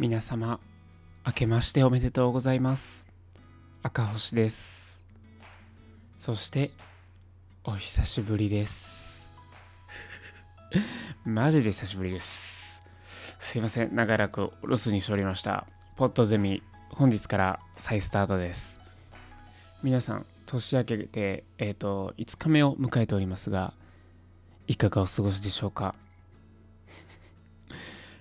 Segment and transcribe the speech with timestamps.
[0.00, 0.58] 皆様
[1.24, 3.06] 明けましておめでとうございます。
[3.80, 5.06] 赤星です。
[6.18, 6.72] そして
[7.62, 9.30] お久しぶりです。
[11.24, 12.82] マジで久しぶりです。
[13.38, 15.64] すいません長らく留守にしておりました。
[15.94, 18.80] ポットゼミ本日から再スタートです。
[19.84, 23.74] 皆さん年明けてえっ、ー、と5日目を迎えておりますが
[24.66, 25.94] いかがお過ごしでしょうか？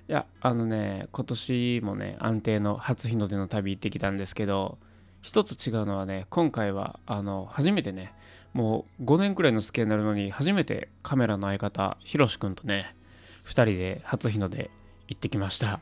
[0.09, 4.77] いやあのね今年もね安定の初日の出の旅行ってきたんですけど
[5.21, 8.11] 一つ違うのはね今回はあの初めてね
[8.53, 12.95] もう5年くらいの付き合いになるのに初めてカメラの相方ひろしくんとね
[13.45, 14.69] 2人で初日の出
[15.07, 15.79] 行ってきました。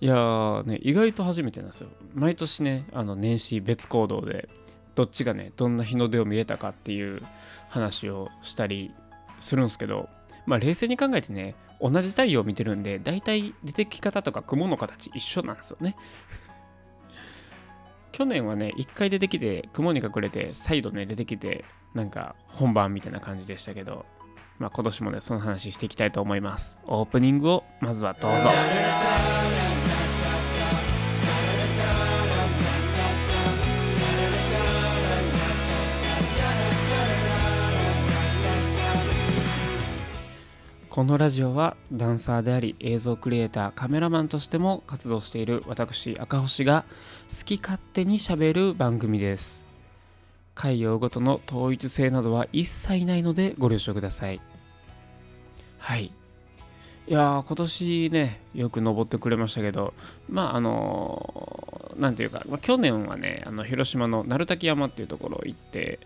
[0.00, 1.88] いやーね意外と初めてなんですよ。
[2.12, 4.48] 毎年ねあの年始別行動で
[4.96, 7.22] どっちがねどんな日の出を見れたかっていう
[7.68, 8.92] 話をしたり
[9.38, 10.08] するんですけど
[10.46, 15.96] まあ冷静に考えてね同じ太陽を見てるんで大体出てき方とか雲の形一緒なんですよね。
[18.12, 21.64] 去年はね1回出てきて雲に隠れて再度ね出てきて
[21.94, 24.06] なんか本番みたいな感じでしたけど
[24.58, 26.78] まあ今年もねその話していきたいと思います。
[26.86, 29.73] オープニングをまずはどうぞ。
[40.94, 46.84] このラジオはダンサーであり映像クリエイターカメラマンとしても活動している私赤星が
[47.28, 49.64] 好き勝手にしゃべる番組です。
[50.54, 54.40] 回用ごとの統一性などは一切ないのでご了承ください。
[55.78, 56.04] はい。
[56.04, 56.12] い
[57.12, 59.94] や今年ねよく登ってくれましたけど
[60.28, 65.98] まああの何ていうか、まあ、去年はねあの広島の鳴滝山っていうところ行って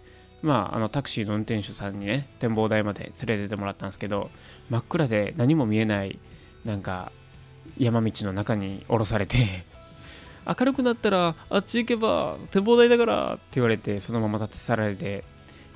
[0.42, 4.30] まあ、あのタクシーの運転手さんにね展望台まで連れてってもらったんですけど
[4.70, 6.18] 真っ暗で何も見えない
[6.64, 7.10] なんか
[7.76, 9.36] 山道の中に降ろされて
[10.46, 15.24] 明るくなったらあっち行けば展望台だからって言われてそのまま立て去られて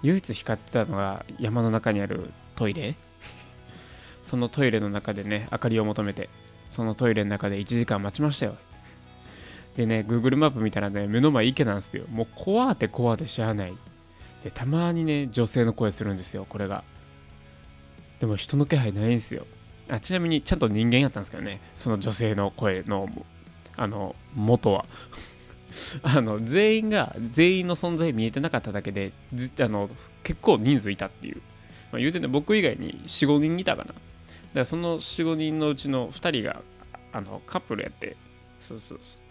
[0.02, 2.94] 唯一光ってたのが山の中にあるトイレ。
[4.22, 6.28] そのトイレの中でね明かりを求めて
[6.68, 8.56] そのトイレの中で1時間待ちましたよ。
[9.76, 12.04] でね Google マップ見たらね目の前池なんですよ。
[12.10, 13.74] もう怖って怖ってしゃあない。
[14.42, 16.84] でたまにね女性の声するんですよこれが。
[18.20, 19.46] でも人の気配ないんですよ。
[19.88, 23.08] あちなみにちゃんと人間やったんですけどねその女性の声の
[23.76, 24.84] あの元は。
[26.02, 29.10] あの全員が全員の存在見えてなかっただけで
[29.58, 29.88] あの
[30.22, 31.36] 結構人数いたっていう、
[31.90, 33.86] まあ、言うてね僕以外に45人いたかな。
[33.86, 33.96] だか
[34.52, 36.60] らその45人のうちの2人が
[37.12, 38.16] あのカップルやって。
[38.60, 39.21] そうそうそう。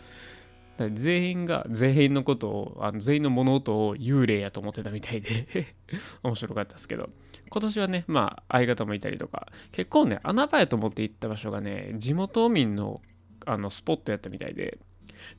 [0.89, 5.75] 全員が全員のことをあの全員の物音を幽霊やと思ってたみたいで
[6.23, 7.09] 面白かったですけど。
[7.53, 9.47] 今年はねまあ相方もいたりとか。
[9.71, 13.01] 結構ね穴場やと思って行った場所がね地元民の
[13.45, 14.79] あのスポットやったみたいで。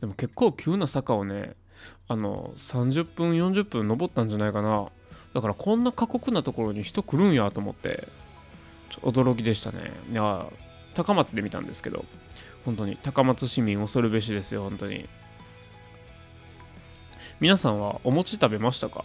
[0.01, 1.55] でも結構急な坂をね
[2.07, 4.89] あの30分40分登ったんじゃないかな。
[5.35, 8.07] だからこんな過酷なところに人来るんやと思って
[9.01, 9.91] 驚きでしたね。
[10.11, 10.47] いや
[10.95, 12.05] 高松で見たんですけど。
[12.65, 15.09] 本当に高松市民恐るべしですよ本当に。
[17.43, 19.05] 皆さんはお餅食べましたか？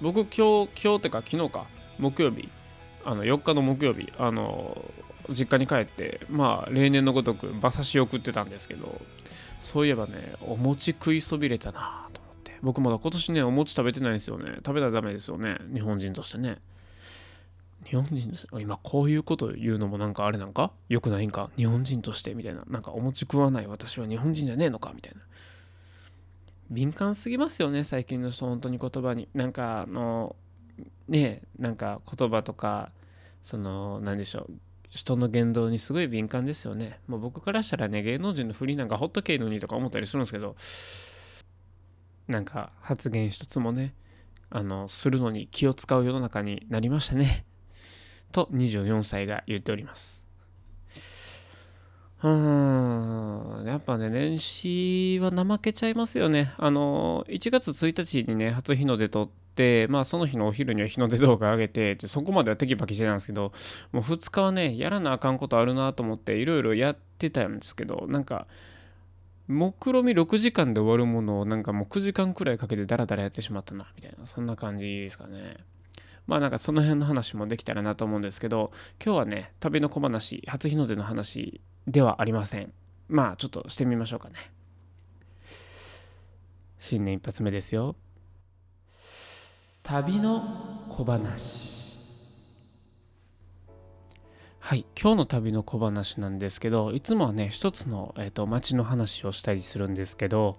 [0.00, 1.66] 僕今日今日ってか昨日か
[2.00, 2.48] 木曜日
[3.04, 4.84] あの4日の木曜日あの
[5.28, 9.00] 実家に帰ってまあ例年のごとく馬刺しを食ってたんですけど
[9.60, 12.58] そういえばねお餅食いそびれたなと思って。
[12.62, 14.54] 僕まだ今年ねお餅食べてないですよね。
[14.56, 15.58] 食べたらダメですよね。
[15.72, 16.58] 日本人としてね。
[17.84, 20.72] 日本人今こういうこと言うのもなんかあれなんか？
[20.88, 21.48] 良くないんか？
[21.56, 22.64] 日本人としてみたいな。
[22.66, 24.90] なんかお餅食わない私は日本人じゃねえのか？
[24.96, 25.20] みたいな。
[26.72, 29.28] 敏感すぎますよね最近の人本当に言葉に。
[29.34, 30.36] なんかあの
[31.08, 32.90] ねなんか言葉とか
[33.42, 34.52] その何でしょう
[34.88, 37.00] 人の言動にすごい敏感ですよね。
[37.06, 40.56] もう僕からしたらね芸能人のふりなんかほっとけいのにとか思ったりするんですけど
[42.28, 43.94] なんか発言一つもね
[44.50, 47.44] あのするのに気を使う世の中になりましたね。
[48.32, 50.21] と24歳が言っております。
[52.24, 56.52] うん、やっぱね、年始は怠けちゃいますよね。
[56.56, 63.52] あの、1月1日にね、初日の出撮って、まあその日のお昼には日の出動画上げて、そこまではテキパキしてたんですけど、
[63.90, 68.46] もう2日はね、やらなあかんことあるなと思って、いろいろやってたんですけど、なんか、
[69.48, 75.56] 目論見6時間で終わるものをなんかもう9時間くらいかけてダラダラやってしまったな、みたいな、そんな感じですかね。
[76.28, 78.70] まあなんかその辺の話もできたらなと思うんですけど、
[79.04, 82.72] 今日はね、旅の小話、初日の出の話ではありません。
[83.08, 84.34] まあちょっとしてみましょうかね。
[86.78, 87.96] 新年一発目ですよ。
[89.82, 91.82] 旅の小話。
[94.64, 100.56] はい今日の旅の小話なんですけどいつもはね一つの、えーと、町の話をしたりするんですけど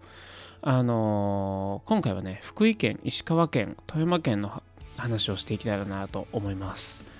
[0.61, 4.61] あのー、今回はね福井県石川県富山県の
[4.97, 7.12] 話をしていきたいなと思います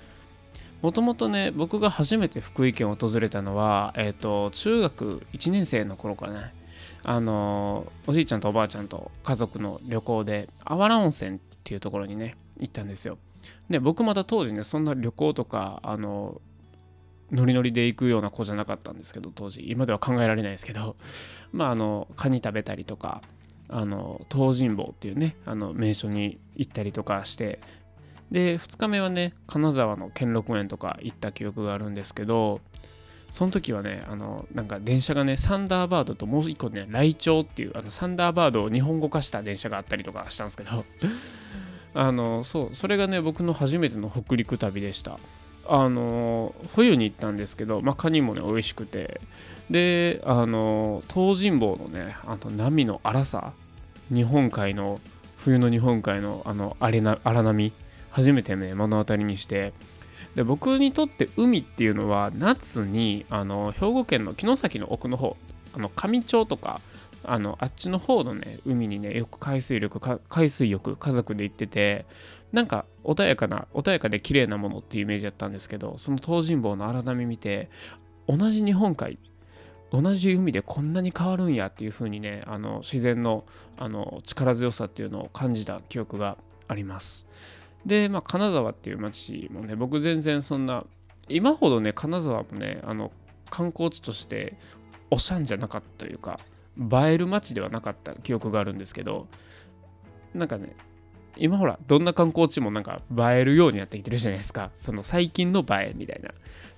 [0.84, 6.54] もともとね僕が初めて福井県を訪れたのは、えーと、中学1年生の頃からね
[7.02, 13.16] あの、おじいちゃんとおばあちゃんと家族の旅行であわら温泉っていうところにね行ったんですよ。
[13.70, 16.42] で僕まだ当時ねそんな旅行とかあの
[17.32, 19.64] ノリノリで行くような子じゃなかったんですけど当時。
[19.66, 20.96] 今では考えられないですけど。
[21.50, 23.22] まああのカニ食べたりとか
[23.70, 27.58] あの東尋坊っていうねあの名所に行ったりとかして
[28.34, 32.60] で2日目はね金沢の兼六園とか行った記憶があるんですけど
[33.30, 40.84] その時はねあのなんか電車がねサンダーバードともう一個ねライチョウっていうあのサンダーバードを日本語化した電車があったりとかしたんですけど
[41.94, 45.18] あのそうそれがね僕の初めての北陸旅でした。
[45.66, 49.20] あの冬に行ったんですけど、まあ、カニもね美味しくて。
[49.70, 53.54] であの東尋坊のねあの波の荒さ
[54.12, 55.00] 日本海の
[55.38, 57.72] 冬の日本海のあの荒波
[58.14, 59.72] 初めてね目の当たりにして。
[60.34, 65.36] で僕にとって海っていうのは夏にあの兵庫県の城崎の奥の方
[65.74, 66.80] あの上町とか
[67.22, 72.04] あのあっちの方のね海にねよく海水浴海水浴家族で行ってて
[72.52, 77.70] なんか穏やかな穏やかで綺麗なものっていうイメージだったんですけどその東尋坊の荒波見て
[78.28, 79.18] 同じ日本海
[79.92, 83.44] 同じ海でこんなに変わるんやっていう風にねあの自然の
[83.76, 87.26] あの力強さっていうのを感じた記憶があります。
[87.86, 90.84] でまあ金沢っていう街もね僕全然そんな
[91.28, 93.12] 今ほどね金沢もねあの
[93.50, 94.56] 観光地として
[95.10, 96.38] おしゃんじゃなかったというか
[96.78, 99.26] 映える街ではなかった記憶があるんですけど
[100.34, 100.74] なんかね
[101.36, 104.70] 今ほらどんな観光地もなんか映えるようになってきてるじゃないですか。
[104.76, 106.30] その最近の映えみたいな。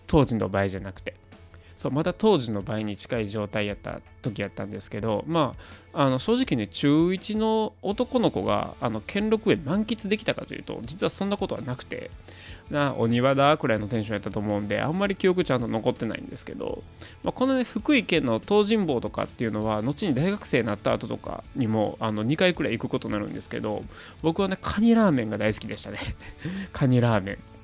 [0.06, 1.14] 当時の映えじゃなくて。
[1.76, 5.54] そうまた当時の倍に近い状態やった時やったんですけどま
[5.92, 12.10] ああの正直ね中1の男の子があの兼六園満喫できたかというと実はそんなことはなくて
[12.70, 16.82] なお庭だくらいのテンションやったと思うんであんまり記憶ちゃんと残ってないんですけど、
[17.22, 23.82] まあ、このね福井県の東尋坊とかっていうのは後に大学生になった後とかにもあの2回くらい行くことになるんですけど
[24.22, 25.98] 僕はねカニラーメンが大好きでしたね。
[26.72, 27.55] カニラーメン。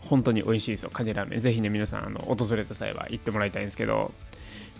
[0.00, 0.90] 本当に美味しいですよ。
[0.90, 1.40] カニラーメン。
[1.40, 4.12] ぜひね皆さんあの訪れた際は行ってもらいたいんですけど。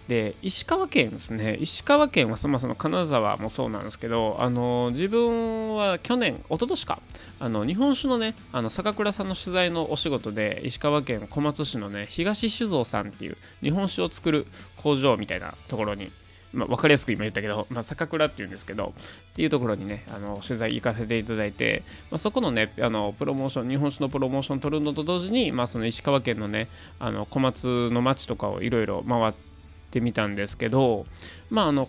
[0.09, 1.57] で石川県ですね。
[1.61, 6.99] 石川県はそもそも金沢もそうなんですけどあの自分は去年一昨年か。
[7.39, 14.47] あの日本酒のねあの坂倉さんの取材のお仕事で石川県小松市のね東酒造さんっていう日本酒を作る
[14.77, 16.11] 工場みたいなところに
[16.53, 18.93] まあ、分かりやすく今言ったけど、まあ、坂倉っていうんですけど、
[19.33, 26.69] っていうところにね、あの取材行かせていただいて、まあ、そこのね、あのプロモーション、日本酒のプロモーション取るのと同時に、まあ、その石川県のね、
[26.99, 29.33] あの小松の町とかをいろいろ回っ
[29.91, 31.07] てみたんですけど、
[31.51, 31.89] まあ、あの、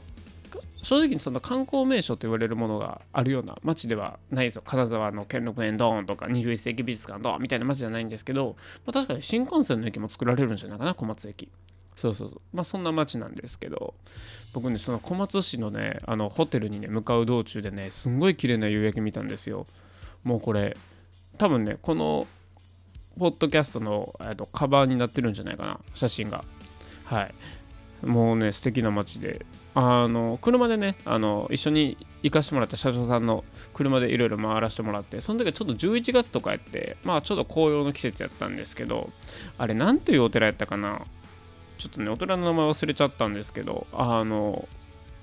[0.82, 4.64] 正直にその観光名所と言われるものがあるような街ではないですよ。
[4.66, 8.56] 金沢の兼六園ドーンとか21世紀美術館ドーンみたいな街じゃないんですけど、
[8.86, 11.50] まあ、確かに新幹線の駅も作られるんじゃないかな、小松駅。
[11.96, 12.42] そうそうそう。
[12.54, 13.94] まあそんな街なんですけど、
[14.54, 19.66] 僕ね、その小松市のね、あのホテルにね、向かう道中でね、すんごい綺麗な夕焼け見たんですよ。
[20.24, 20.76] もうこれ、
[21.38, 22.28] 多分ね、この
[23.18, 26.44] ポッドキャストのとカバーになってるんじゃないかな、写真が。
[27.06, 27.34] はい。
[28.06, 29.46] もうね、素敵な街で、
[29.76, 33.44] あの、車でね、あの、一緒に行かしてもらった車掌さんの
[33.74, 39.12] 車でいろいろ回らせてもらって、その時はちょっと11月とかやって、まあちょっと紅葉の季節やったんですけど、
[39.58, 41.06] あれ、なんというお寺やったかな？
[41.82, 44.68] ちょっとね、大人の名前忘れちゃったんですけど、あの、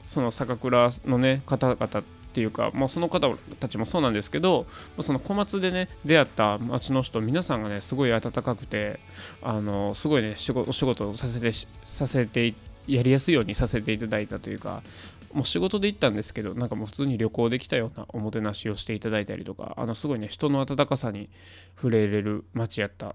[0.04, 4.66] その酒蔵のね、方々っていうか、まあ、その方たちもそうなんですけど、
[5.00, 8.98] その小松でね、出会った町の人、皆さんがね、すごい温かくて、
[9.40, 11.52] あの、すごいね、お仕事をさせて、
[11.86, 12.54] させて、
[12.88, 14.82] やりやすいようにさせていただいたというか、
[15.32, 21.28] もう仕事で行ったんですけど、なんかもう普通に旅行できたようなおもてなしをしていただいたりとか、あのすごいね、人の温かさに
[21.76, 23.14] 触れれる街やったっ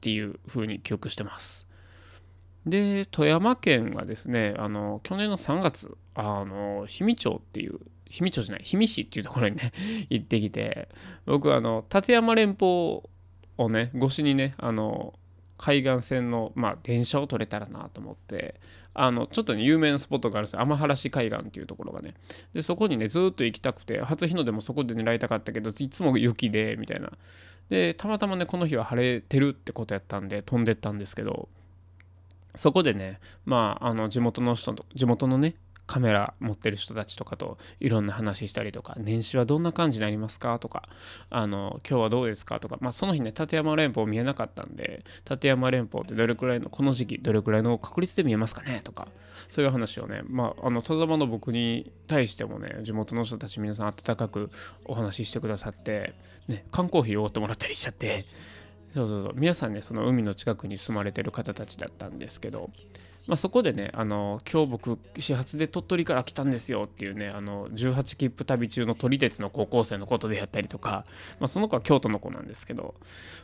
[0.00, 1.66] ていう風に記憶してます。
[2.66, 7.78] で、富山県がですね、あの、去年の3月、あの、氷見町っていう、
[8.08, 9.72] 氷見町じゃない、氷見市っていうところにね、
[10.08, 10.88] 行ってきて、
[11.26, 13.02] 僕、あの、立山連峰
[13.58, 15.14] をね、越しにね、あの、
[15.58, 18.60] 海岸線の、まあ、電車を取れたらなと思って、
[18.92, 20.56] あの、ちょっとね、有名なスポットがあるんです。
[20.56, 22.14] 天原市海岸っていうところがね。
[22.52, 27.12] で、そこにね、ずっと行きたくて、初日の出もそこで狙いたかったけど、いつも雪で、みたいな。
[27.68, 31.48] で、たまたまね、この日は晴れてるってことやったんで、飛んでったんですけど、
[32.56, 35.54] そこでね、まあ、あの地元の人と、地元のね、
[35.86, 40.58] カメラ持ってる人たちとかといろんな話したりとか年始はどんな感じになりますか？
[40.58, 40.88] とか
[41.28, 42.58] あの今日はどうですか？
[42.58, 48.80] とか、まあ、その日ね立山連峰見えなかったんで立山連峰ってどれくらいのこの時期どれくらいの確率で見えますかね？
[48.82, 49.08] とか
[49.50, 54.50] そういう話をねまああの戸山の僕に対してもね地元の人たち皆さん温かく
[54.86, 56.14] お話ししてくださって
[56.48, 58.24] ね缶コーヒーをおってもらったりしちゃって
[58.94, 59.32] そうそうそう。
[59.34, 62.70] 皆さんねその海の近くに住まれてる方たちだったんですけど、
[63.26, 71.06] まあ、そこでねあの今日僕始発で鳥取から来たんですよっていうねあの18切符旅中の撮り鉄の高校生のことでやったりとか、
[71.40, 72.94] まあ、その子は京都の子なんですけど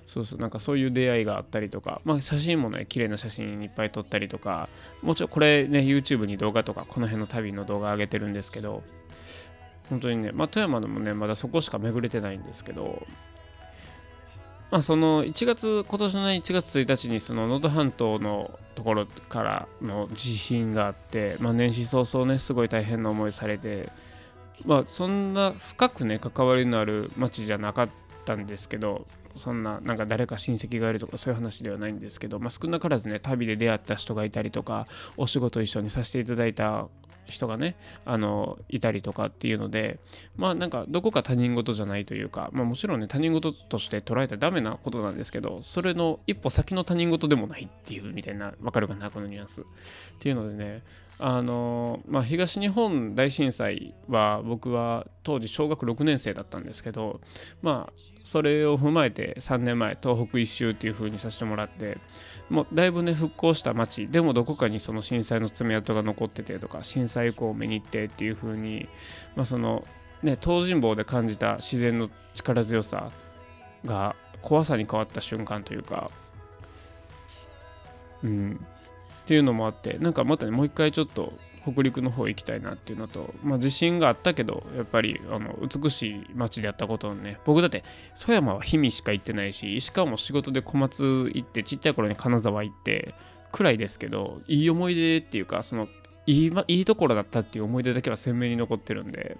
[0.06, 4.68] そうそうなんかそういう出会いがあったりとか、まあ、写真もね綺麗な写真いっぱい撮ったりとか
[5.02, 8.82] もちろんこれね YouTube に動画とかこの辺の旅の動画上げてるんですけど
[9.88, 13.02] 本当にね、まあ、富山でもねまだそこしか巡れてないんですけど
[14.70, 23.90] まあ、その1月、今年の、1月1日にその能登半島のところからの地震があって、まあ、年始早々ね、すごい大変な思いされて、
[24.64, 27.88] まあ、そんな深くね、関わりのある町じゃなかっ
[28.24, 34.86] たんですけど、そんななんか誰か親戚がいるとかそういう話ではないんですけど、まあ、少なからずね旅で出会った人がいたりとか
[35.16, 36.88] お仕事一緒にさせていただいた
[37.26, 39.98] 人がねあのいたりとかっていうので
[40.36, 49.62] まあなんかどこか他人事じゃないというか、まあ、もちろんね他人事として捉えたらダメなことなんですけどそれの一歩先の他人事でもないっていうみたいなわかるかなこのニュアンス。
[49.62, 49.64] っ
[50.18, 50.82] ていうのでね
[51.22, 57.20] あのまあ、東日本大震災は僕は当時小学6年生だったんですけど
[57.60, 61.98] まあそれを踏まえて3年前東北一周っていう風にさせてもらって
[62.48, 68.88] もうだいぶね復興した町でもどこかにその震災の爪痕が残っててとか震災以降目に行ってっていう風に
[69.36, 69.84] まあその
[70.22, 73.10] ね東尋坊で感じた自然の力強さ
[73.84, 76.10] が怖さに変わった瞬間というか
[78.22, 78.66] うん。
[79.30, 81.32] っていうのもあってなんかまたねもう一回ちょっと
[81.62, 87.84] 北陸の方行きたいなっていうのと、まあ、地震があったけどやっぱりあの美しい街であったことをね僕だって
[88.20, 93.14] 富山は氷見しか行ってないし石川も仕事で小松行ってちっちゃい頃に金沢行って
[93.52, 95.86] くらいですけどいい思い出っていうかその
[96.26, 99.36] いいいいところだったっていう思い出だけは鮮明に残ってるんで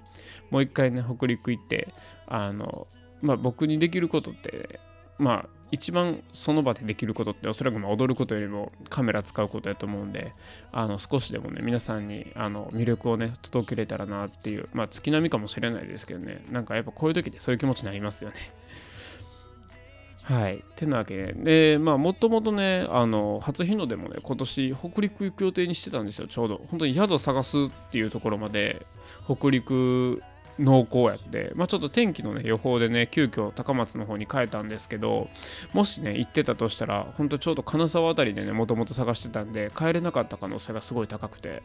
[0.53, 1.93] もう一回ね北陸行って
[2.29, 2.87] あの
[3.23, 4.79] まあ僕にできることって
[5.19, 10.33] まあ一番その場でできることっておそらくま踊ることよりもカメラ使うことやと思うんで
[10.73, 18.37] あの少しでもね皆さんにあの魅力をね届けれたらなっていうまあ月並みかもしれないですけどねなんかやっぱこういう時ってそういう気持ちになりますよね
[20.23, 20.62] はい。
[20.77, 26.61] てなわけで、で、まあ、もともとね、あの、初日の出もね、今年、北陸行く予定にしてたんですよ、ちょうど。
[26.69, 28.81] 本当に宿探すっていうところまで、
[29.27, 30.23] 北陸
[30.61, 35.29] 濃厚やって、まあ、ちょっと天気の、ね、予報でね急遽高松の方に変えたんですけど
[35.73, 41.62] もしね行ってたとしたら本当ちょうど金沢辺りでねもともと探してたんで帰れなかった可能性がすごい高くて。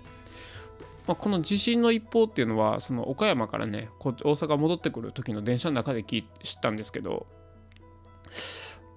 [1.08, 6.24] まあ、この地震の一報っていうのはその岡山からね大阪戻ってくる時の電車の中で知っ
[6.64, 7.28] たんですけど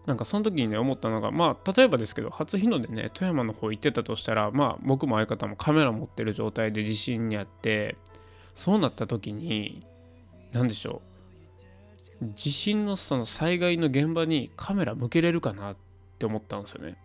[0.06, 7.98] なんかその時にね思ったのがまあ例えばですけど初日の出ね富山の方行ってたとしたらまあ僕も相方もカメラ持ってる状態で地震にあって
[8.58, 9.86] そうなった時に
[10.50, 11.00] 何でしょ
[12.20, 15.76] う地震のその災害の現場にカメラ向けれるかなっ
[16.18, 16.96] て思ったんですよね。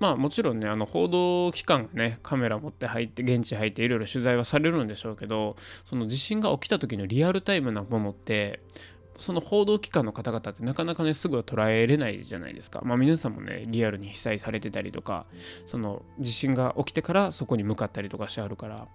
[0.00, 8.58] まあもちろんねあの報道機関がねカメラ持って入って現地入っていろいろ取材はされるんでしょうけどその地震が起きた時のリアルタイムなものって
[9.18, 12.82] その報道機関の方々ってなかなかねすぐは捉えれないじゃないですか。
[12.84, 15.26] まあ皆さんもねリアルに被災されてたりとか
[15.66, 18.88] その地震が起きてからそこに向かったりとかしてあるから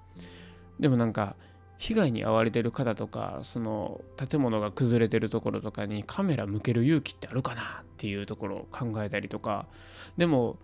[0.80, 1.36] でもなんか
[1.78, 9.68] 被害に遭われてる方とかその建物が崩れてるところとかにカメラ向ける勇気ってあるかなっていうところを考えたりとか。
[10.18, 10.58] でも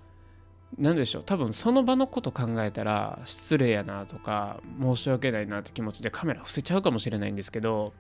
[0.80, 7.94] 何でしょう多分その場のこと考えたら失礼やなとか申し訳ないなって気持ちでカメラ伏せちゃうかもしれないんですけど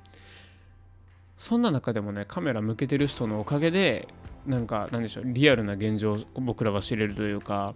[1.37, 4.07] そんな中でもねカメラ向けてる人のおかげで
[4.45, 7.75] なんかなんでしょうリアルな現状を僕らは知れるというか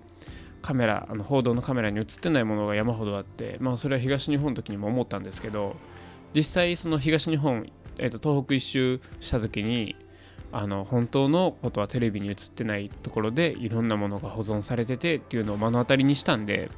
[0.62, 5.76] カメラあの報道のカメラに映ってないものが山ほどあってまあそれは東日本の時にも思ったんですけど
[6.36, 9.96] 実際その東日本、えー、と東北一周した時に
[10.52, 16.70] あの本当のことはテレビに映ってないところでいろんなものが保存されててっていうのを目の当たりにしたんで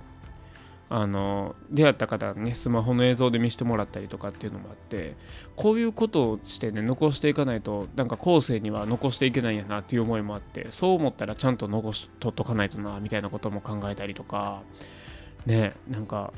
[0.91, 5.15] あの出会った方ねスマホの映像で見せてもらったりとかっていうのもあって
[5.55, 14.63] こういうことをしてね残していかないとなんか後世には残していけないんやなっていう思いもあってそう思ったらちゃんと残しとっとかないとなみたいなことも考えたりとか
[15.46, 16.34] ねなんか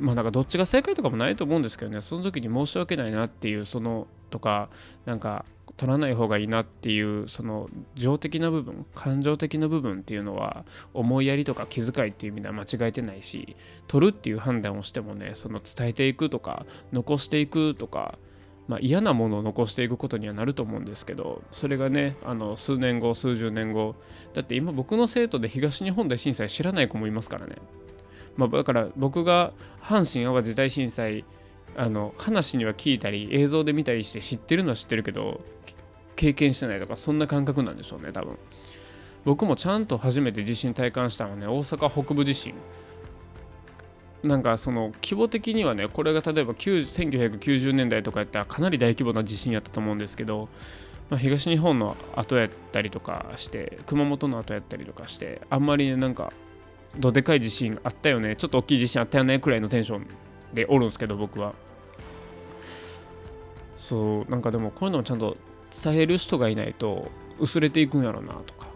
[0.00, 4.68] まあなんかどっちが正解とかもないと思うんですけどねその時に申し訳ないなっていうそのとか
[5.04, 5.44] なんか
[5.76, 13.56] 取らない方がいいなっていうその情的な部分感情的な部分っていうのは思いやりとか気遣いっていう意味では間違えてないし
[13.86, 18.18] 取るっていう判断をしてもねその伝えていくとか残していくとか
[18.68, 23.96] まあ、嫌なものを残していくことにはなると思うんですけどそれがねあの数年後数十年後
[24.34, 27.56] だって今僕の生徒で東日本大震災知らない子もいますからね、
[28.36, 31.24] まあ、だから僕が阪神・淡路大震災
[31.78, 35.40] あの話には聞いたり映像で見たりして知ってるのは知ってるけど
[36.16, 38.36] 経験してないとかそんな感覚なんでしょうね多分。
[39.24, 42.54] 僕もちゃんと初めて地震体感したのはね大阪北部地震。
[44.24, 50.48] なんかその規模的にはねこれが例えば1990年代とかやったらかなり大規模な地震やったと思うんですけど、
[51.08, 56.32] まあ、東日本の後やったりとかして熊本の後やったりとかしてあんまりねなんか
[56.98, 60.06] どでかい地震あったよねちょっと大きい地震あったよねくらいのテンション
[60.52, 61.54] でおるんですけど僕は。
[63.78, 65.36] そうなんかでもこういうのをちゃんと
[65.70, 68.66] 伝える人がいないと薄れていくんやろなとか。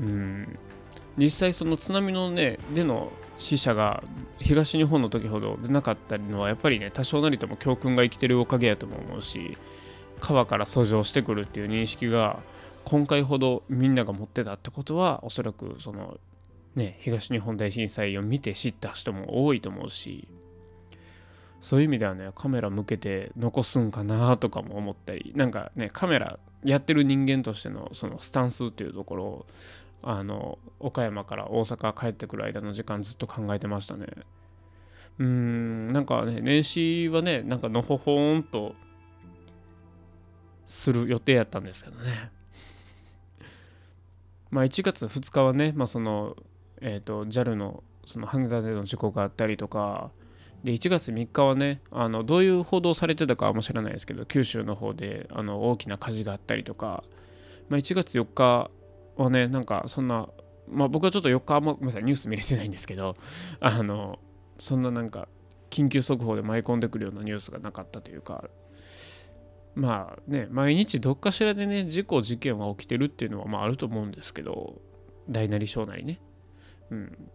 [0.00, 0.58] うん。
[1.16, 4.04] 実際その津波のねでの死者が
[4.38, 9.56] 東日本の時ほど出なかったのはやっぱりね多少なりとも教訓が生きてるおかげやとも思うし
[10.20, 12.40] 川から遡上してくるっていう認識が
[12.84, 16.18] 今回ほどみんなが持ってたってことはおそらくその
[16.74, 20.28] ね東日本大震災を見て知った人も多いと思うし。
[21.60, 29.46] そういう意味ではねカメラ向けて残すんかなとかも思ったりなんかねカメラやってる人間としてのそのスタンスっていうところを
[30.02, 34.06] あの岡山から大阪帰ってくる間の時間ずっと考えてましたね。
[35.18, 38.74] うんなんかね年始はねなんかのほほーんと
[40.66, 42.30] する予定やったんですけどね。
[44.50, 46.36] まあ1月2日はね、まあ、その
[46.80, 50.12] えっ、ー、と JAL のその羽田での事故があったりとか
[50.64, 57.04] で1月3日はねあのどういう報道されてたかはも知らないですけど九州の方であの大きな火事があったりとか、
[57.68, 58.70] まあ、1月4日
[59.16, 60.28] はねなんかそんな
[60.68, 63.16] まあ僕はちょっと4日あんまごめんなさいニュース見れてないんですけど
[63.60, 64.18] あの
[64.58, 65.28] そんななんか
[65.70, 68.48] 緊急速報で舞い込んでくるようなニュースがなかったというか。
[69.74, 74.80] まあね毎日どっかしらでね事故事件は起きてるっていうのはまああると思うんですけど
[75.28, 76.20] 大なり小なりね。
[76.90, 77.30] うん。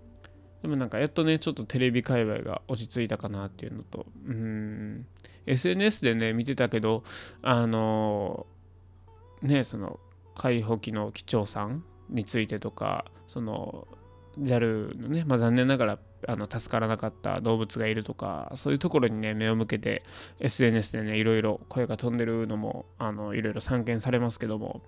[0.63, 4.06] でもなんかやっとねちょっとテレビ界隈が落ち着いたかなっていうのと。
[4.26, 5.06] うん。
[5.45, 7.04] SNS でね見てたけど
[7.41, 8.47] あの
[9.41, 9.99] ねその
[10.36, 13.88] 海保機の機長さんについてとかその
[14.39, 15.99] JAL のね、まあ、残念ながら
[16.30, 20.04] あの助からなかった動物がいるとかそういうところにね目を向けて
[20.39, 24.82] SNS でねいろいろ声が飛んでるのもあのいろいろ散見されますけども。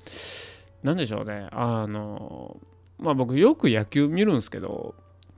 [0.84, 2.58] 何でしょうねあの
[3.00, 4.94] まあ僕よく野球見るんですけど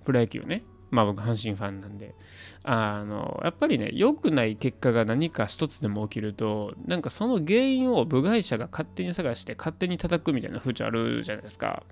[0.08, 0.64] プロ野球ね。
[0.90, 2.16] まあ僕阪神ファンなんで。
[2.64, 11.84] あのやっぱりね良くない結果が何か一つでも起きるとなんかその原因を部外者が勝手に探して勝手に叩くみたいな風潮あるじゃないですか。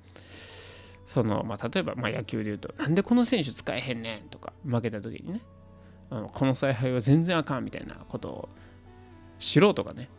[1.05, 5.41] そのまあ例えばまあ野球で言うとなんでこの選手使えへんねんとか負けた時にね。
[6.09, 8.49] あのこの采配は全然あかんみたいなことを
[9.39, 10.09] 素人がね。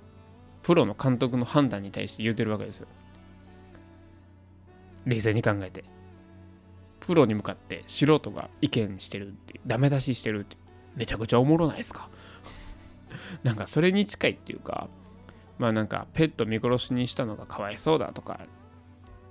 [0.63, 2.89] プロの監督の判断に対して言うてるわけですよ。
[5.07, 5.96] 冷静に考えて。
[7.07, 10.57] プロに向かって素人が意見してるってダメ出ししてるって
[10.97, 12.09] めちゃくちゃおもろないですか？
[13.43, 14.89] なんかそれに近いっていうか
[15.59, 18.41] まあなんかペット見殺しにしたのがかわいそうだとか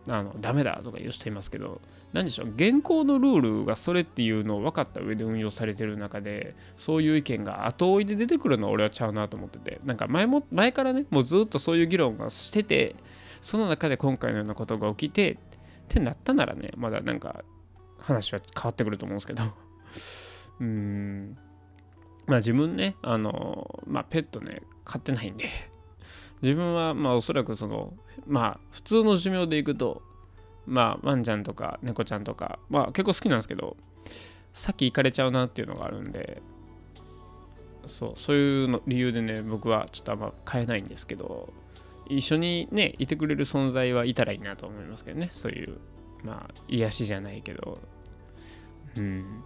[0.07, 1.81] あのダメだとか言う人いますけど
[2.13, 12.95] 何でしょう現行のルールがそれっていうのを分かった上で運用されてる中でそういう意見が後追いで出てくるのは俺はちゃうなと思っててなんか前も前からねもうずっとそういう議論がしてて
[13.41, 15.37] その中で今回のようなことが起きてっ
[15.87, 17.43] てなったならねまだなんか
[18.05, 19.43] 話は変わってくると思うんですけど。
[20.61, 21.37] うーん。
[22.27, 25.49] まあ自分ねあのまあペットね飼ってないんで。
[26.41, 27.93] 自分はまあおそらくその
[28.27, 30.01] まあ普通の寿命でいくと
[30.65, 33.77] まあワンちゃんとか猫ちゃんとかまあ結構好きなんですけど
[34.53, 36.41] 先行かれちゃうなっていうのがあるんで
[37.87, 41.53] そうそういうの理由でね僕はちょっとあんま飼えないんですけど
[42.07, 45.29] 一緒にねいてくれる存在はいたらいいなと思いますけどね。
[45.31, 45.77] そういう
[46.23, 47.79] まあ癒しじゃないけど。
[48.97, 49.43] うん。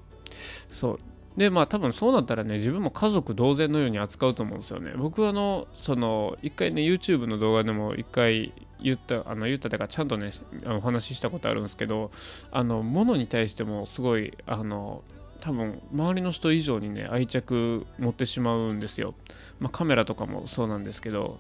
[0.69, 0.99] そう。
[1.37, 4.93] でまあ多分そうなったらね自分も家族同然のように扱うと思うんですよね。
[4.97, 10.31] 僕はあのその一回ね YouTube の動画でも一回言ったあの言ったとかちゃんとね
[10.65, 12.11] お話ししたことあるんですけど
[12.51, 15.01] あの物に対してもすごいあの
[15.39, 19.13] 多分周りの人以上にね愛着持ってしまうんですよ、
[19.59, 21.39] まあ、カメラとかもそうなんですけど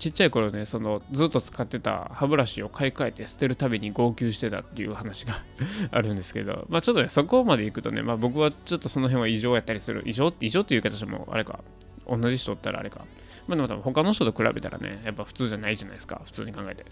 [0.00, 5.34] ちっちゃい頃ねそのずっと使ってた歯ブラシを買い替えて捨てるたびに号泣してたっていう話が
[5.92, 11.60] あるんですけどまあちょっとねそこまで行くとねまあ僕はちょっとその辺は異常やったりする異常って異常っていう形もあれか
[12.08, 13.04] 同じ人ったらあれか
[13.50, 16.84] まあでも多分他の人と比べたらね、やっぱ普通じゃないじゃないですか、普通に考えて。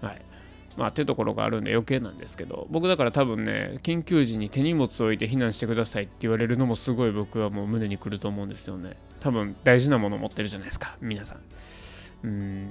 [0.00, 0.22] はい。
[0.76, 8.96] まあ、ってところがあるんで余計なんですけど、僕だから多分ね、緊急時に手荷物を置いて避難してくださいって言われるのもすごい僕はもう胸にくると思うんですよね。
[9.20, 11.38] 多分大事なもの持ってるじゃないですか、皆さん。
[12.22, 12.68] うん。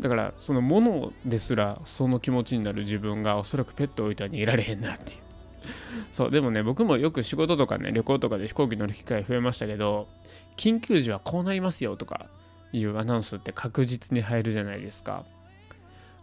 [0.00, 5.20] だからそのものですらその気持ちになる自分がおそらくペットを置いたら逃げられへんなっていう。
[6.10, 10.08] そうでもね僕もよく仕事とかね旅行とかで飛行機乗る機会増えましたけど
[10.56, 12.30] 緊急時はこうなりますよとか
[12.72, 15.24] いうアナウンスって確実に入るじゃないですか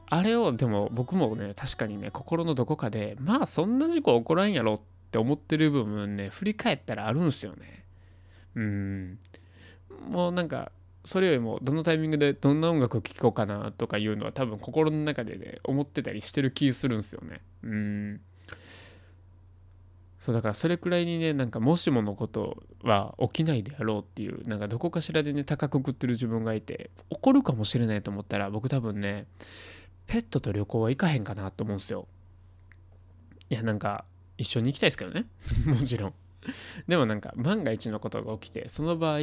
[0.09, 7.85] あれをでも僕もね確かにね心のどこかでまあそんな事故起こらんやろって思ってる部分ね振り返ったらあるんすよね
[8.55, 9.19] うん
[10.09, 10.71] もうなんか
[11.07, 17.39] それよりもどのタイミングでどんな音楽を聴こうかなとかいうのは多分心の中でね思ってたりしてる気するんですよね。
[17.63, 18.21] うん。
[20.19, 29.27] そうだからそれくらいにねなんかもしものことは起きないであろうっていうなんかどこかしらでね高く食ってる自分がいて起こるかもしれないと思ったら僕多分ね
[30.07, 32.05] ペットと旅行は行かへんかなと思うんすよ。
[33.49, 34.03] いやなんか
[34.37, 35.23] 一緒に行きたいですけどね。
[35.65, 36.13] もちろん。
[36.87, 39.19] でもなんか万が一のことが起きてその場合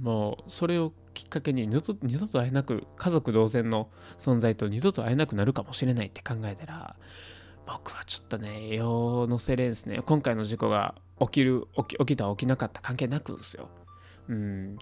[0.00, 6.96] もうそれをきっかけに二度二度と会えなく家族同然の存在と二度と会えなくなるかもしれないって考えたら
[7.68, 10.00] 僕はちょっとね、用乗せれんすね。
[10.06, 13.68] 今回の事故が起きる、起き起きた起きなかった関係なくですよ。
[14.28, 14.78] うん。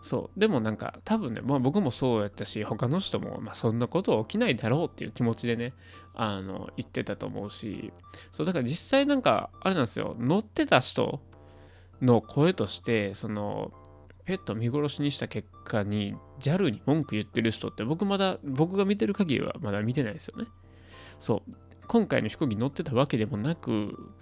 [0.00, 0.40] そう。
[0.40, 5.74] でもなんか、多分ね、まあ僕もそうやったし、他の人も、まあそんなこと起きないだろうっていう気持ちでね、
[6.14, 7.92] あの、言ってたと思うし、
[8.30, 11.20] そう、だから実際なんか、あれなんですよ、乗ってた人
[12.00, 13.72] の声として、その、
[14.24, 20.46] ペット見殺しにした結果に JAL に文句言ってる人って僕まだ僕が見てる限りはまだ見てないですよね。
[21.18, 21.52] そう
[21.86, 24.12] 今回の飛行機乗ってたわけでもなく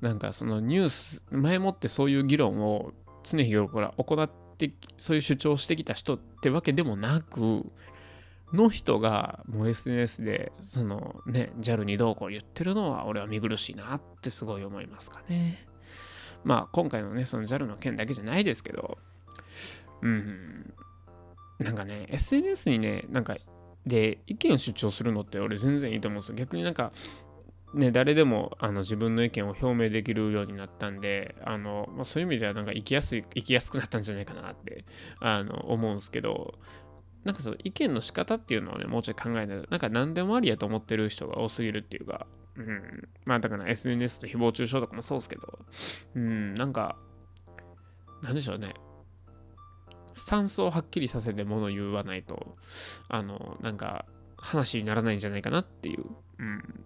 [0.00, 2.92] なんかそのニュース前もってそういう議論を
[3.24, 7.66] 常日頃から行ってそういう主張してきた人ってわけでもなく
[8.52, 15.66] の人がもう SNS でそのね JAL にどうこう言ってるのは俺は見苦しいなってすごい思いますかね。
[16.44, 18.98] まあ今回のねその JAL の件だけじゃないですけど
[20.02, 20.72] うん
[21.58, 23.36] なんかね SNS にねなんか
[23.86, 26.92] で意見を主張するのって俺全然いいと思うんですよ逆になんか
[27.74, 34.84] ね、誰でもあの自分の意見を表明できるようになったんであの、まあ、そういう意味ではなんか生きやすい生きやすくなったんじゃないかなって
[35.20, 36.54] あの思うんですけど
[37.28, 42.82] なんかその意見の仕方っていうのはねもうちょい考えないとなんか何でもありやと思ってる人が多すぎるっていうか、うん、
[43.26, 45.58] まあだから SNS と誹謗中傷とかもそうですけど、
[46.14, 46.96] うん、なんか
[48.22, 48.72] なんでしょうね
[50.18, 52.56] スタンスをはっきりさせてものを言わないと、
[53.08, 54.04] あの、なんか
[54.36, 56.04] 話にならないんじゃないかなっていう、
[56.38, 56.84] うん、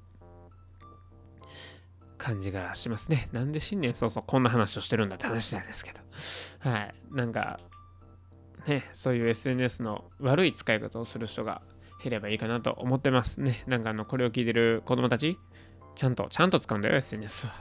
[2.19, 3.29] 感じがしますね。
[3.33, 6.01] なんで新年そうそうこんな話をしてるんだって話なんですけど。
[6.71, 6.95] はい。
[7.11, 7.59] なんか、
[8.67, 11.63] ね、そういう SNS の悪い使い方をする人が
[12.03, 13.63] 減ればいいかなと思ってますね。
[13.67, 15.39] なんかあの、これを聞いてる子供たち、
[15.95, 17.53] ちゃんと、ちゃんと使うんだよ、SNS は。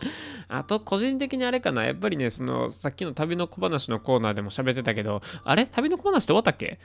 [0.48, 1.84] あと、個人的にあれかな。
[1.84, 5.66] やっぱりね、その、さっきの旅の小話のコーナーでも喋ってたけど、あれ？
[5.66, 6.78] 旅の小話って終わったっけ？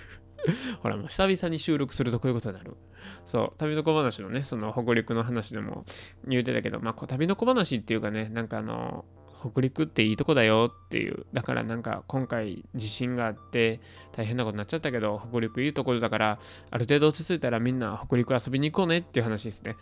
[0.82, 2.76] ほら、もう久々に収録するとこういうことになる。
[3.24, 5.84] そう、旅の小話のね、その北陸の話でも
[6.26, 9.04] 言うてたけど、まあ、旅の小話っていうかね、なんかあの、
[9.38, 11.26] 北陸っていいとこだよっていう。
[11.32, 13.80] だからなんか今回地震があって
[14.12, 16.38] 大変なことになっちゃったけど、北陸いいところだから、
[16.70, 19.76] ある程度落ち着いたらみんな北陸遊びに行こうねっていう話ですね。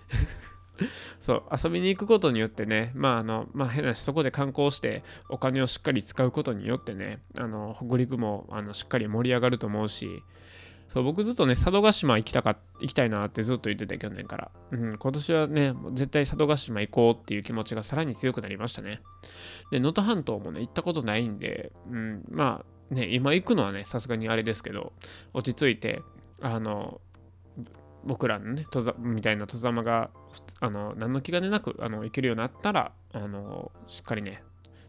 [1.21, 10.23] そう遊びに行くことによってねまああのまあ変なしそこで観光してお金をしっかり使うことによってねあの北陸もあのしっかり盛り上がると思うし
[10.95, 19.01] そう僕ずっとね佐渡島行きたか行きたいなってずっと言ってて去年から、うん、今年はね絶対佐渡島行こうっていう気持ちがさらに強くなりましたね
[19.73, 24.93] で能登半島もね行ったことないんで、うん、まあね今行くのはねさすがにあれですけど
[25.33, 26.01] 落ち着いて
[26.41, 27.01] あの
[28.05, 28.67] 僕らのね、
[28.99, 30.11] みたいな登山が、
[30.61, 34.43] あの、何の気兼ねなく、あの、行けるようになったら、あの、しっかりね、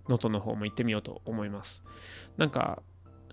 [0.10, 1.84] 能登の方も行ってみようと思います。
[2.38, 2.82] なんか、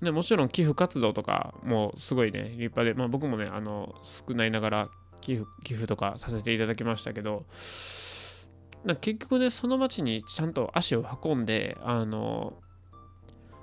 [0.02, 4.88] ね、もちろん寄付活動とかもすごいね、立派で、まあ僕もね、あの、少ないながら
[5.20, 7.46] 寄付寄付とかさせていただきましたけど、
[9.00, 12.54] 結局ね、その町にちゃんと足を運んで、あの、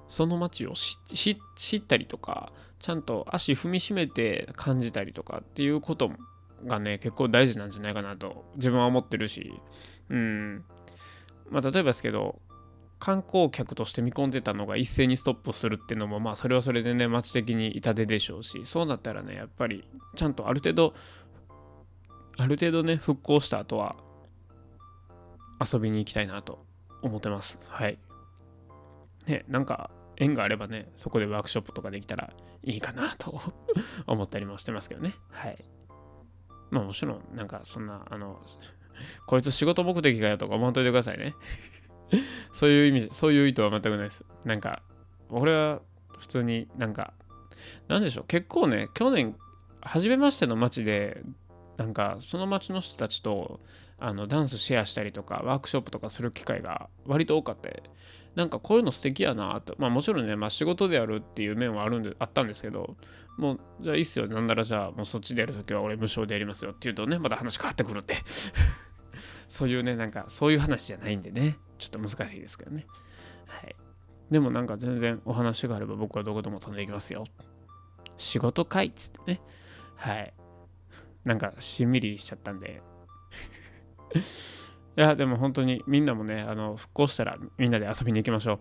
[0.08, 6.12] その街を知ったりとか、ちゃんと足踏みしめて感じたりとかっていうこと
[6.66, 9.54] がね、結構大事なんじゃないかなと自分は思ってるし、
[10.10, 10.64] うん。
[11.50, 12.40] まあ、例えばですけど、
[13.00, 20.94] 観光客として見込んでたのが一斉にストップするっていうのも、まあ、それはそれでね、街的に痛手でしょうし、そうなったらね、やっぱり、ちゃんとある程度、
[22.38, 23.96] ある程度ね、復興した後は、
[25.60, 26.66] 遊びに行きたいなと
[27.02, 27.58] 思ってます。
[27.68, 27.98] はい。
[29.28, 32.34] ね、なんか、縁があればね、そこでワークショップとかできたら
[32.64, 33.42] いいかなと
[34.08, 35.16] 思ったりもしてますけどね。
[35.32, 35.58] はい。
[36.70, 38.42] まあもちろん、なんかそんな、あの、
[39.26, 41.36] こいつ仕事目的かよとか思っといてくださいね。
[42.52, 44.26] そういう意味、そういう意図は全くないです。
[44.46, 44.82] なんか、
[45.30, 45.82] 俺は
[46.18, 47.14] 普通になんか、
[47.88, 49.36] なんでしょう、結構ね、去年、
[49.82, 51.24] 初めましての街で、
[51.78, 53.62] なんかその街の人たちと
[54.00, 57.70] あのダンスシェアしたりとかワークショップとかする機会が割と多かった。
[58.36, 59.76] なんかこういうの素敵やなと。
[59.80, 62.96] まあもちろんね、まあ、仕事でやるっていう面はあるんであったんですけど
[63.38, 64.28] もうじゃあいいっすよ。
[64.28, 68.16] なんならじゃあもうそっちでやるときは俺無償でやりますよっていうとねまた話変わってくるって。
[69.50, 72.88] そういうねなんかそういう話じゃないんでねちょっと難しいですけどね
[73.46, 73.76] はい
[74.32, 77.26] でもなんか全然お話があれば僕はどこでも飛んでいきますよ
[78.18, 79.42] 仕事かいっつってね
[79.96, 80.34] はい
[81.26, 82.82] なんかしんみりしちゃったんで
[84.98, 88.60] いや、でも本当にみんなもね、あの復興したらみんなで遊びに行きましょ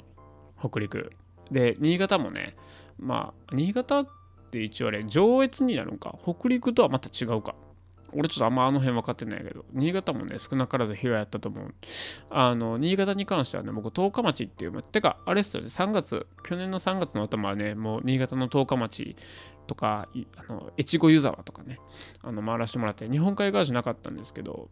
[0.62, 0.68] う。
[0.68, 1.11] 北陸。
[1.51, 2.55] で、新潟もね、
[2.98, 4.09] まあ、新潟っ
[4.51, 6.14] て一応あれ、上越になるんか。
[6.22, 7.55] 北陸とはまた違うか。
[8.12, 11.75] 俺ちょっとあんまあの辺分かってないけど、新潟もね、少なからず被害あったと思う。
[12.31, 19.16] あの、新潟に関してはね、僕、十日町っていう、てか、あれっすよね、3月、去年の3月の頭はね、もう新潟の十日町
[19.66, 21.79] とか、あの越後湯沢とかね、
[22.23, 24.71] あの回らせてもらって、日本海側じゃなかったんですけど、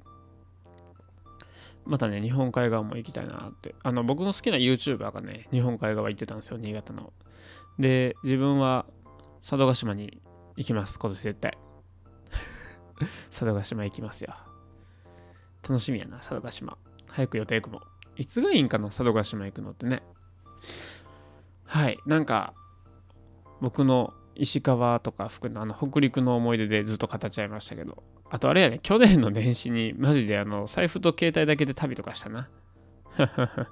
[1.84, 3.74] またね、日本海側も行きたいなって。
[3.82, 7.12] あの、僕の好きな YouTuber がね、日本海側行ってたんですよ、新潟の。
[7.78, 8.86] で、自分は
[9.40, 10.20] 佐渡島に
[10.56, 11.65] 行きます、今年絶対。
[13.30, 14.34] 佐渡島行きますよ。
[15.62, 16.78] 楽しみやな、佐渡島。
[17.08, 17.82] 早く予定組もう。
[18.16, 20.02] いつがいいんかな、佐渡島行くのってね。
[21.64, 22.54] はい、なんか、
[23.60, 32.48] 僕の石川とか福のあの北陸の思い出でずっと語っちゃいましたけど、あとあれやね、去年の年始にマジであの財布と携帯だけで旅とかしたな。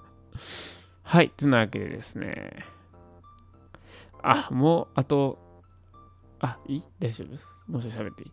[1.03, 2.65] はい、というわけでですね。
[4.23, 5.39] あ、もうあと、
[6.41, 6.83] あ、いい？
[6.99, 7.73] 大丈夫？
[7.73, 8.33] もうちょい喋っていい？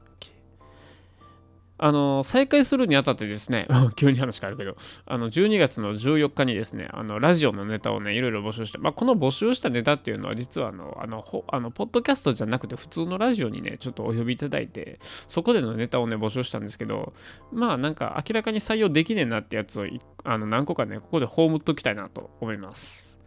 [1.84, 3.68] あの、再開するにあたってですね、
[3.98, 17.14] 急に話変わるけど、あの、12月の14日にですね、あの、ラジオのネタをね、いろいろ募集して、まあ、この募集したネタっていうのは、実はあの、あの、ほあのポッドキャストじゃなくて、普通のラジオにね、ちょっとお呼びいただいて、そこでのネタをね、募集したんですけど、
[17.52, 19.86] まあ、なんか、明らかに採用できねえなってやつを、
[20.24, 23.18] あの、何個かね、ここで葬っときたいなと思います。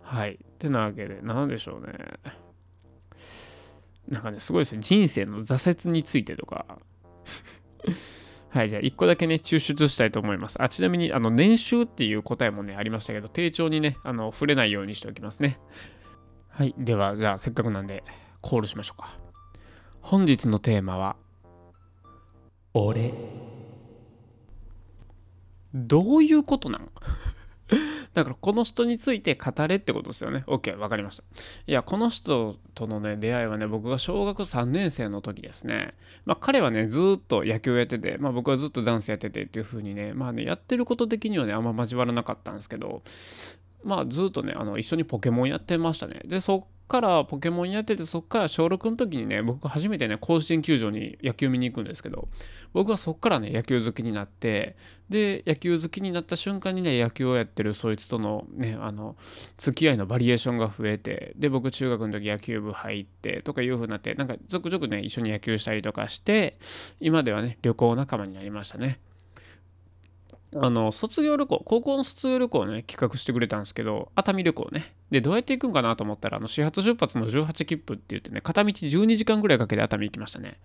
[0.00, 0.36] はい。
[0.42, 1.92] ってなわけで、なんでしょうね。
[4.08, 4.80] なんかね、すごいですね。
[4.80, 6.64] 人生の挫折についてとか
[8.50, 10.60] はい、じゃあ1個だけね、抽出したいと思います。
[10.60, 15.60] あ、ちなみに、あの、年収っていう答えもね、ありましたけど、丁重にね、あの、触れないようにしておきますね。
[16.48, 18.02] はい、では、じゃあ、せっかくなんで、
[18.40, 19.18] コールしましょうか。
[20.00, 21.16] 本日のテーマは、
[22.74, 23.14] 俺。
[25.72, 26.90] どういうことなん？
[28.12, 30.42] だからこの人について語れってことですよね。
[30.48, 31.22] OK、わかりました。
[31.66, 35.94] いや、この人とのね、出会いはね、僕が小学3年生の時ですね。
[36.24, 43.02] まあ彼はね、ずっと野球やってて、まあ僕はずっとダンスやっててっていう風にね、まあね、やってること的にはね、あんま交わらなかったんですけど、
[43.84, 46.20] まあずっとね、あの一緒にポケモンやってましたね。
[46.24, 52.28] で、そっからポケモンやっててそっから小6の時にね僕初めてね甲子園球場に野球見に行くんですけど
[52.72, 54.76] 僕はそっからね野球好きになって
[55.08, 59.14] で野球好きになった瞬間にね野球をやってるそいつとのねあの
[59.56, 66.58] 付き合いのバリエーションが増えてで僕中学の時野球部入ってとかいう風になってなんか続々ね一緒に野球したりとかして
[66.98, 68.98] 今ではね旅行仲間になりましたね。
[70.56, 74.94] あの、卒業旅行、高校の卒業旅行をね、企画してくれたんですけど、熱海旅行ね。
[75.10, 80.58] で、どうやって行くんかなと思ったら、あの、始発出発の18切符って言ってね、片道12時間ぐらいかけて熱海行きましたね。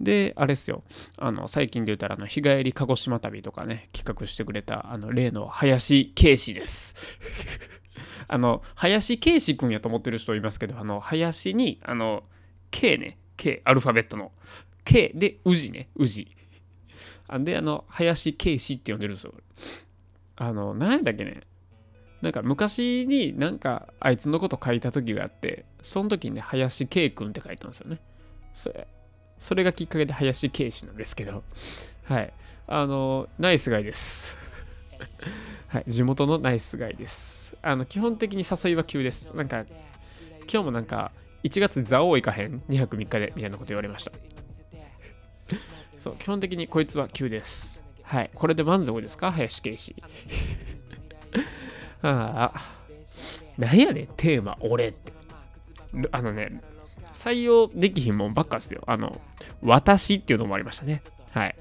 [0.00, 0.82] で、あれっすよ。
[1.16, 7.18] あの、最近で言ったら、あの、日帰り鹿児島旅とかね、企画してくれた、あの、例の林圭司です。
[8.26, 12.24] あの、林圭司君やと思ってる人いますけど、あの、林に、あの、
[12.70, 14.32] K ね、K、アルファベットの。
[14.84, 16.37] K で、宇治ね、宇治。
[17.40, 19.34] で、あの、林圭司って呼んでるんですよ。
[20.36, 21.42] あの、何やったっけね。
[22.22, 27.98] なんか昔になんかあいつのこと書いた時があって、その時にね、林圭君って書いたんですよね。
[28.54, 28.88] それ、
[29.38, 31.44] それがきっかけで林圭司なんですけど、
[32.04, 32.32] はい。
[32.66, 34.36] あの、ナイスガイです。
[35.68, 35.84] はい。
[35.86, 37.56] 地元のナイスガイです。
[37.62, 39.30] あの、基本的に誘いは急です。
[39.34, 39.64] なんか、
[40.52, 41.12] 今日もなんか、
[41.44, 43.32] 1月蔵王行かへん ?2 泊3日で？
[43.36, 44.12] みたいなこと言われました。
[45.98, 47.80] そう、基本的にこいつは9です。
[48.02, 48.30] はい。
[48.34, 49.30] これで満足ですか？
[49.32, 49.94] 林圭司。
[52.02, 52.78] ああ。
[53.58, 55.12] なんやねん、テーマ、俺って。
[56.12, 56.62] あのね、
[57.12, 58.82] 採用できひんもんばっかっすよ。
[58.86, 59.20] あの、
[59.62, 61.02] 私っていうのもありましたね。
[61.32, 61.56] はい。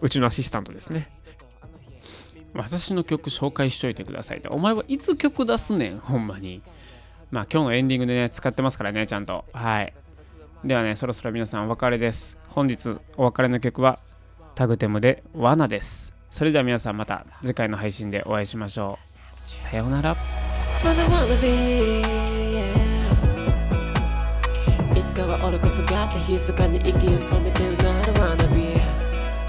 [0.00, 1.10] うちのアシスタントですね。
[2.54, 5.98] 私の曲紹介しといてくださいってお前はいつ曲出すねん？
[5.98, 6.60] ほんまに
[7.30, 9.94] まあ今日のエンディングでね使ってますからねちゃんとはい
[10.64, 12.38] ではねそろそろ皆さんお別れです。
[12.48, 13.98] 本日お別れの曲は
[14.54, 16.14] タグテムで罠です。
[16.30, 18.96] それでは皆さんまた次回の配信でお会いしましょ
[19.46, 19.50] う。
[19.50, 20.14] さようなら。
[20.14, 22.02] Wanna wanna be,
[22.54, 22.72] yeah.
[24.98, 28.74] いつかは俺こそがって密かに息を染めてうなる Wanna be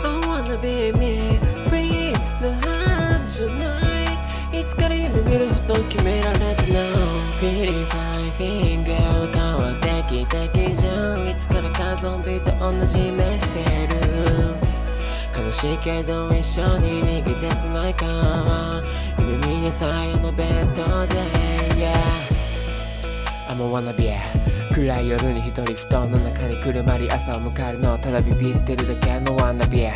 [0.03, 1.17] I wanna be me.
[1.69, 3.63] Free なはずじゃな
[4.51, 6.55] いいつから夢見るほど決められてない
[7.39, 10.62] Pretty fine finger 変わってきた基準
[11.97, 13.99] ゾンビと同じ目してる。
[15.35, 18.81] 悲しいけど一緒に逃げてつないか。
[19.19, 21.15] 夢見なさいのベッドで。
[21.75, 22.33] Yeah
[23.49, 24.11] I'm a wanna be
[24.73, 29.87] 暗い夜に一人布団の中にくるまり朝を迎えるのただビビってるだけの wanna be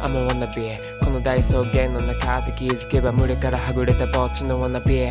[0.00, 5.08] I'm a wanna be この大草原の中で気づけば群れからはぐれた墓地の wanna be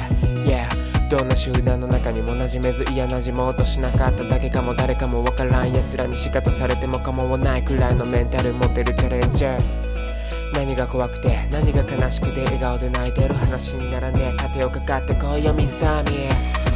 [0.49, 9.63] Yeah どんな集団の中にも馴染めず嫌なじもうとしなかっただけかも誰かもわからん奴らに仕方されても構わないくらいのメンタル持ってるチャレンジャー。
[10.53, 14.37] 何が怖くて何が悲しくて笑顔で泣いてる話にならねえ。
[14.37, 16.66] 盾をかかってこいよミスターミー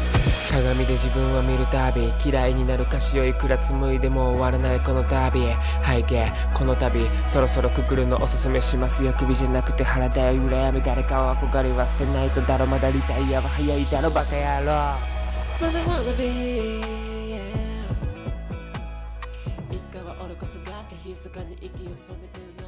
[0.52, 5.42] 鏡で自分を見るたび嫌いになる歌詞をいくら紡いでも終わらないこの旅
[5.82, 9.14] 背景この旅そろそろくくるのおすすめしますよ。
[9.18, 12.66] 首じゃなくて腹だよ羨み誰かを憧れは捨てないとだろ。
[12.66, 14.98] まだリタイアは早いだろバカ野郎。
[19.74, 22.61] いつかは俺こそがって密かに息を染めて